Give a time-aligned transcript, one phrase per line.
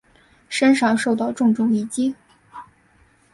[0.49, 2.15] 身上受到重重一击